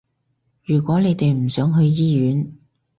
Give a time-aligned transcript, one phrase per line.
[0.65, 2.53] 如果你哋唔想去醫院